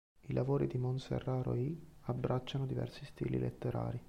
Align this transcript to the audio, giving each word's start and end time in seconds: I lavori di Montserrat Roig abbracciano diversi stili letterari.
I 0.29 0.33
lavori 0.33 0.65
di 0.65 0.79
Montserrat 0.79 1.43
Roig 1.43 1.77
abbracciano 2.05 2.65
diversi 2.65 3.05
stili 3.05 3.37
letterari. 3.37 3.99